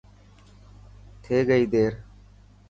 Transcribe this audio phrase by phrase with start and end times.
[1.23, 1.91] ٿي گئي دير.